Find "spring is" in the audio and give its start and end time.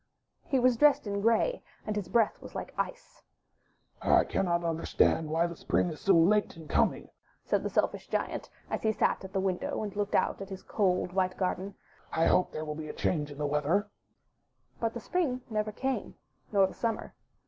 5.55-6.01